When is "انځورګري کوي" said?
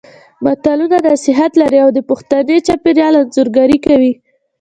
3.21-4.13